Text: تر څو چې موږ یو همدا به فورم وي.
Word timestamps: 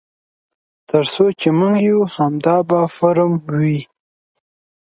تر 0.89 1.03
څو 1.13 1.25
چې 1.39 1.49
موږ 1.59 1.75
یو 1.89 1.99
همدا 2.15 2.57
به 2.69 2.79
فورم 2.95 3.31
وي. 3.59 3.79